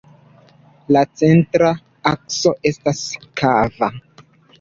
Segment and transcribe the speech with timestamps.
[0.95, 1.69] La centra
[2.11, 3.03] akso estas
[3.43, 3.91] kava.